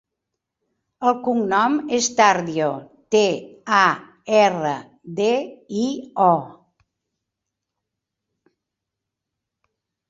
El 1.09 1.17
cognom 1.25 1.75
és 1.97 2.07
Tardio: 2.19 2.71
te, 3.17 3.21
a, 3.81 3.83
erra, 4.41 4.73
de, 5.21 5.29
i, 5.85 5.87
o. 6.31 6.33